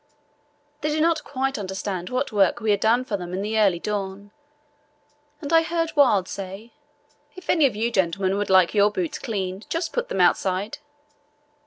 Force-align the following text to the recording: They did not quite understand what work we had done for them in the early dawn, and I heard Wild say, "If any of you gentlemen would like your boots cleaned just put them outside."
They 0.81 0.89
did 0.89 1.03
not 1.03 1.23
quite 1.23 1.59
understand 1.59 2.09
what 2.09 2.31
work 2.31 2.59
we 2.59 2.71
had 2.71 2.79
done 2.79 3.05
for 3.05 3.17
them 3.17 3.35
in 3.35 3.43
the 3.43 3.59
early 3.59 3.77
dawn, 3.79 4.31
and 5.41 5.53
I 5.53 5.61
heard 5.61 5.95
Wild 5.95 6.27
say, 6.27 6.73
"If 7.35 7.51
any 7.51 7.67
of 7.67 7.75
you 7.75 7.91
gentlemen 7.91 8.35
would 8.39 8.49
like 8.49 8.73
your 8.73 8.89
boots 8.89 9.19
cleaned 9.19 9.69
just 9.69 9.93
put 9.93 10.09
them 10.09 10.19
outside." 10.19 10.79